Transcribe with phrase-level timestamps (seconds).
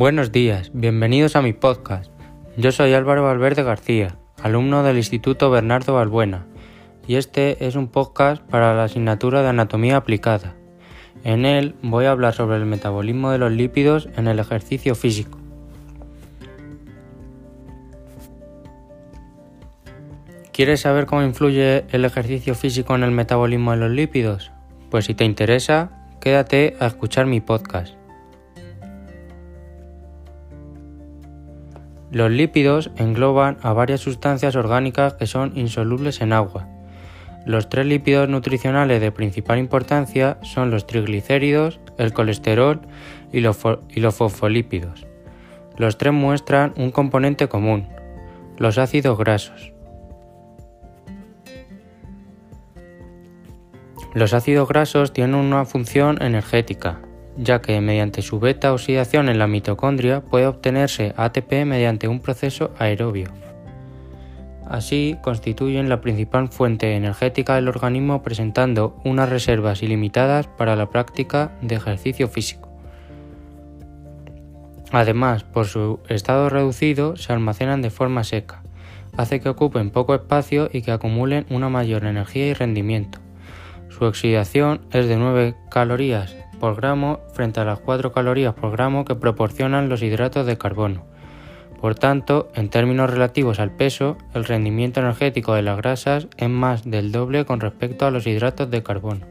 [0.00, 2.10] Buenos días, bienvenidos a mi podcast.
[2.56, 6.46] Yo soy Álvaro Valverde García, alumno del Instituto Bernardo Balbuena,
[7.06, 10.54] y este es un podcast para la asignatura de Anatomía Aplicada.
[11.22, 15.38] En él voy a hablar sobre el metabolismo de los lípidos en el ejercicio físico.
[20.50, 24.50] ¿Quieres saber cómo influye el ejercicio físico en el metabolismo de los lípidos?
[24.90, 25.90] Pues si te interesa,
[26.22, 27.99] quédate a escuchar mi podcast.
[32.10, 36.66] Los lípidos engloban a varias sustancias orgánicas que son insolubles en agua.
[37.46, 42.80] Los tres lípidos nutricionales de principal importancia son los triglicéridos, el colesterol
[43.32, 43.56] y los,
[44.14, 45.06] fosfolípidos.
[45.76, 47.88] Los tres muestran un componente común,
[48.58, 49.72] los ácidos grasos.
[54.12, 57.00] Los ácidos grasos tienen una función energética,
[57.36, 62.72] ya que mediante su beta oxidación en la mitocondria puede obtenerse ATP mediante un proceso
[62.78, 63.28] aerobio.
[64.68, 71.52] Así, constituyen la principal fuente energética del organismo presentando unas reservas ilimitadas para la práctica
[71.60, 72.68] de ejercicio físico.
[74.92, 78.62] Además, por su estado reducido, se almacenan de forma seca,
[79.16, 83.18] hace que ocupen poco espacio y que acumulen una mayor energía y rendimiento.
[83.88, 89.04] Su oxidación es de 9 calorías por gramo frente a las 4 calorías por gramo
[89.04, 91.04] que proporcionan los hidratos de carbono.
[91.80, 96.88] Por tanto, en términos relativos al peso, el rendimiento energético de las grasas es más
[96.88, 99.26] del doble con respecto a los hidratos de carbono.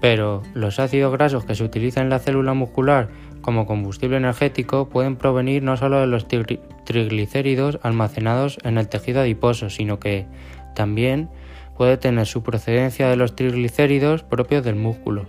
[0.00, 3.08] Pero los ácidos grasos que se utilizan en la célula muscular
[3.40, 9.70] como combustible energético pueden provenir no solo de los triglicéridos almacenados en el tejido adiposo,
[9.70, 10.26] sino que
[10.74, 11.28] también
[11.76, 15.26] puede tener su procedencia de los triglicéridos propios del músculo,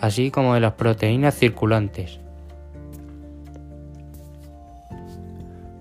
[0.00, 2.20] así como de las proteínas circulantes.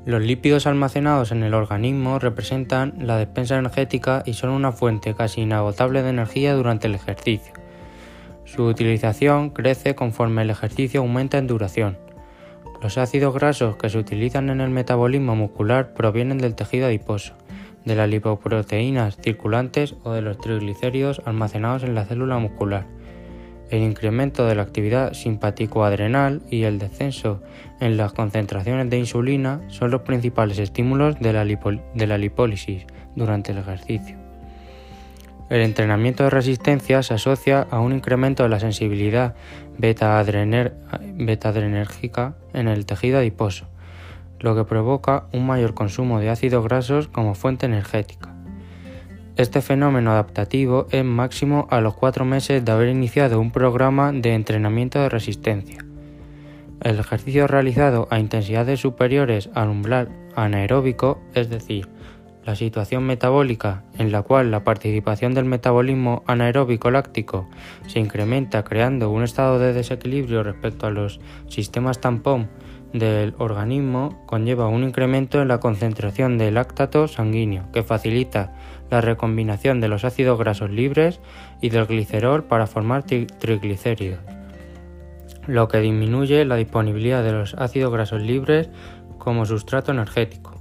[0.05, 5.41] Los lípidos almacenados en el organismo representan la despensa energética y son una fuente casi
[5.41, 7.53] inagotable de energía durante el ejercicio.
[8.45, 11.97] Su utilización crece conforme el ejercicio aumenta en duración.
[12.81, 17.33] Los ácidos grasos que se utilizan en el metabolismo muscular provienen del tejido adiposo,
[17.85, 22.87] de las lipoproteínas circulantes o de los triglicéridos almacenados en la célula muscular
[23.69, 27.43] el incremento de la actividad simpático-adrenal y el descenso
[27.79, 31.45] en las concentraciones de insulina son los principales estímulos de la,
[32.17, 34.17] lipólisis durante el ejercicio.
[35.49, 39.33] El entrenamiento de resistencia se asocia a un incremento de la sensibilidad
[39.77, 43.65] beta-adrenérgica en el tejido adiposo,
[44.39, 48.38] lo que provoca un mayor consumo de ácidos grasos como fuente energética.
[49.39, 54.33] Este fenómeno adaptativo es máximo a los cuatro meses de haber iniciado un programa de
[54.33, 55.77] entrenamiento de resistencia.
[56.81, 61.87] El ejercicio realizado a intensidades superiores al umbral anaeróbico, es decir,
[62.43, 67.47] la situación metabólica en la cual la participación del metabolismo anaeróbico láctico
[67.87, 72.49] se incrementa creando un estado de desequilibrio respecto a los sistemas tampón
[72.93, 78.53] del organismo conlleva un incremento en la concentración de láctato sanguíneo que facilita
[78.89, 81.19] la recombinación de los ácidos grasos libres
[81.61, 84.19] y del glicerol para formar triglicéridos,
[85.47, 88.69] lo que disminuye la disponibilidad de los ácidos grasos libres
[89.17, 90.59] como sustrato energético.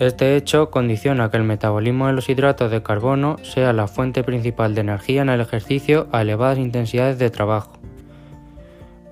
[0.00, 4.74] Este hecho condiciona que el metabolismo de los hidratos de carbono sea la fuente principal
[4.74, 7.72] de energía en el ejercicio a elevadas intensidades de trabajo.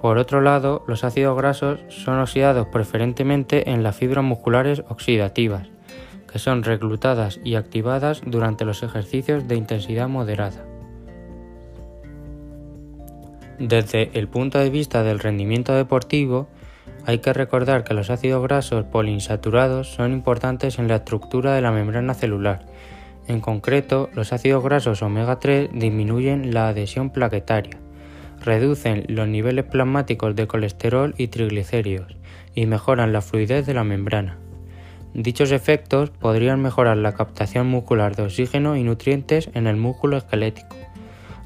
[0.01, 5.69] Por otro lado, los ácidos grasos son oxidados preferentemente en las fibras musculares oxidativas,
[6.31, 10.65] que son reclutadas y activadas durante los ejercicios de intensidad moderada.
[13.59, 16.47] Desde el punto de vista del rendimiento deportivo,
[17.07, 21.71] hay que recordar que los ácidos grasos poliinsaturados son importantes en la estructura de la
[21.71, 22.67] membrana celular.
[23.29, 27.79] En concreto, los ácidos grasos omega 3 disminuyen la adhesión plaquetaria,
[28.47, 32.17] reducen los niveles plasmáticos de colesterol y triglicéridos
[32.55, 34.39] y mejoran la fluidez de la membrana.
[35.15, 40.77] Dichos efectos podrían mejorar la captación muscular de oxígeno y nutrientes en el músculo esquelético,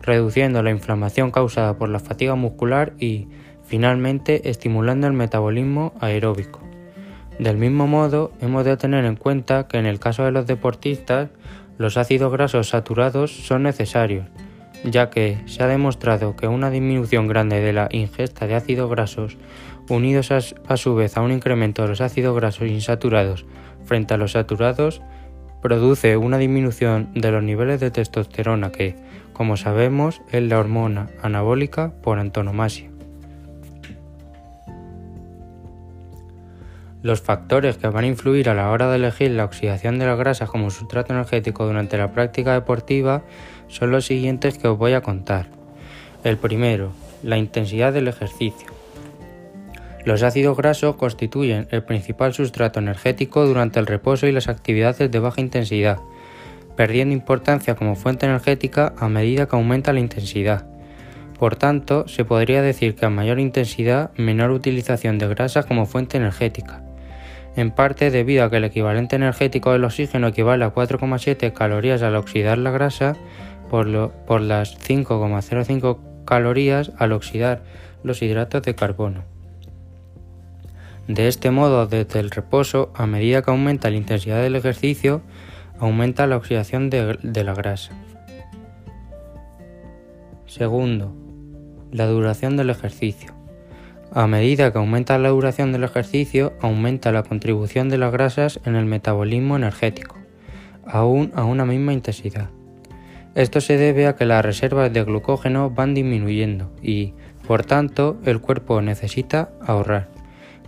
[0.02, 3.28] reduciendo la inflamación causada por la fatiga muscular y,
[3.64, 6.60] finalmente, estimulando el metabolismo aeróbico.
[7.38, 11.30] Del mismo modo, hemos de tener en cuenta que en el caso de los deportistas,
[11.78, 14.26] los ácidos grasos saturados son necesarios,
[14.84, 19.36] ya que se ha demostrado que una disminución grande de la ingesta de ácidos grasos,
[19.88, 23.44] unidos a, su vez a un incremento de los ácidos grasos insaturados
[23.84, 25.02] frente a los saturados,
[25.60, 28.96] produce una disminución de los niveles de testosterona que,
[29.32, 32.88] como sabemos, es la hormona anabólica por antonomasia.
[37.02, 40.18] Los factores que van a influir a la hora de elegir la oxidación de las
[40.18, 43.22] grasas como sustrato energético durante la práctica deportiva
[43.70, 45.46] son los siguientes que os voy a contar.
[46.24, 48.68] El primero, la intensidad del ejercicio.
[50.04, 55.18] Los ácidos grasos constituyen el principal sustrato energético durante el reposo y las actividades de
[55.18, 55.98] baja intensidad,
[56.76, 60.66] perdiendo importancia como fuente energética a medida que aumenta la intensidad.
[61.38, 66.16] Por tanto, se podría decir que a mayor intensidad, menor utilización de grasa como fuente
[66.16, 66.82] energética.
[67.56, 72.16] En parte debido a que el equivalente energético del oxígeno equivale a 4,7 calorías al
[72.16, 73.16] oxidar la grasa
[73.70, 77.62] por, las 5,05 calorías al oxidar
[78.02, 79.22] los hidratos de carbono.
[81.06, 85.22] De este modo, desde el reposo, a medida que aumenta la intensidad del ejercicio,
[85.78, 87.92] aumenta la oxidación de, la grasa.
[90.46, 91.14] Segundo,
[91.92, 93.32] la duración del ejercicio.
[94.12, 98.74] A medida que aumenta la duración del ejercicio, aumenta la contribución de las grasas en
[98.74, 100.16] el metabolismo energético,
[100.84, 102.50] aún a una misma intensidad.
[103.34, 107.14] Esto se debe a que las reservas de glucógeno van disminuyendo y,
[107.46, 110.08] por tanto, el cuerpo necesita ahorrar,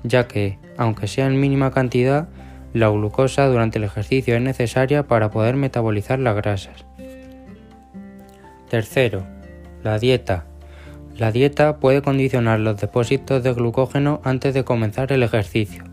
[0.05, 2.29] ya que, aunque sea en mínima cantidad,
[2.73, 6.87] la glucosa durante el ejercicio es necesaria para poder metabolizar las grasas.
[8.71, 9.27] Tercero,
[9.83, 10.47] la dieta.
[11.19, 15.92] La dieta puede condicionar los depósitos de glucógeno antes de comenzar el ejercicio.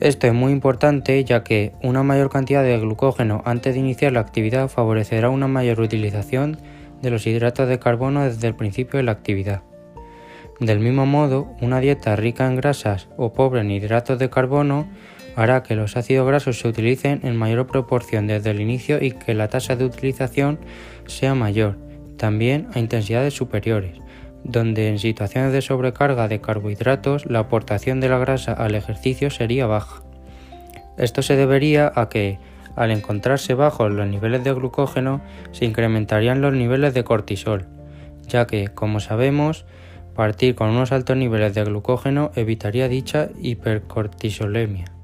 [0.00, 4.20] Esto es muy importante ya que una mayor cantidad de glucógeno antes de iniciar la
[4.20, 6.56] actividad favorecerá una mayor utilización
[7.02, 9.62] de los hidratos de carbono desde el principio de la actividad.
[10.58, 14.88] Del mismo modo, una dieta rica en grasas o pobre en hidratos de carbono
[15.36, 19.34] hará que los ácidos grasos se utilicen en mayor proporción desde el inicio y que
[19.34, 20.58] la tasa de utilización
[21.06, 21.76] sea mayor,
[22.16, 23.98] también a intensidades superiores,
[24.44, 29.66] donde en situaciones de sobrecarga de carbohidratos la aportación de la grasa al ejercicio sería
[29.66, 30.02] baja.
[30.96, 32.38] Esto se debería a que,
[32.76, 35.20] al encontrarse bajos los niveles de glucógeno,
[35.52, 37.66] se incrementarían los niveles de cortisol,
[38.28, 39.64] ya que, como sabemos,
[40.14, 44.99] partir con unos altos niveles de glucógeno evitaría dicha hipercortisolemia.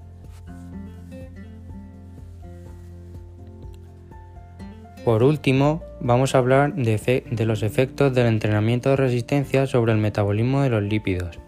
[5.06, 10.62] Por último, vamos a hablar de, los efectos del entrenamiento de resistencia sobre el metabolismo
[10.62, 11.38] de los lípidos.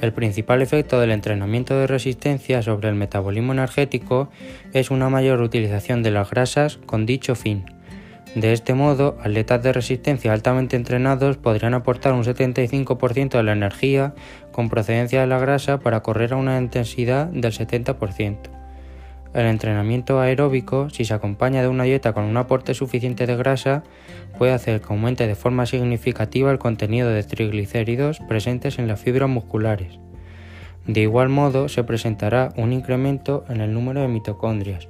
[0.00, 4.30] El principal efecto del entrenamiento de resistencia sobre el metabolismo energético
[4.72, 7.64] es una mayor utilización de las grasas con dicho fin.
[8.36, 14.14] De este modo, atletas de resistencia altamente entrenados podrían aportar un 75% de la energía
[14.52, 18.55] con procedencia de la grasa para correr a una intensidad del 70%.
[19.36, 23.82] El entrenamiento aeróbico, si se acompaña de una dieta con un aporte suficiente de grasa,
[24.38, 29.28] puede hacer que aumente de forma significativa el contenido de triglicéridos presentes en las fibras
[29.28, 29.98] musculares.
[30.86, 34.88] De igual modo, se presentará un incremento en el número de mitocondrias,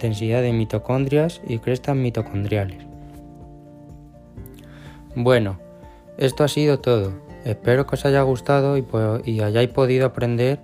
[0.00, 2.86] densidad de mitocondrias y crestas mitocondriales.
[5.14, 5.60] Bueno,
[6.16, 7.12] esto ha sido todo.
[7.44, 10.60] Espero que os haya gustado y, hayáis podido aprender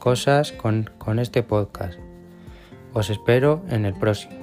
[0.00, 2.00] cosas con este podcast.
[2.94, 4.41] Os espero en el próximo.